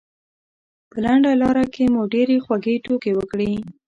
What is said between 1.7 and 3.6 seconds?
کې مو ډېرې خوږې ټوکې وکړې.